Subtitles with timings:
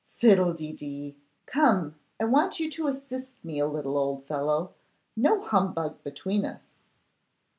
[0.07, 1.15] 'Fiddlededee!
[1.45, 1.93] Come!
[2.19, 4.73] I want you to assist me a little, old fellow.
[5.15, 6.65] No humbug between us.